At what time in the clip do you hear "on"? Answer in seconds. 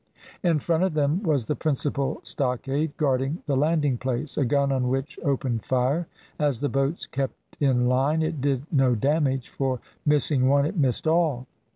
4.71-4.87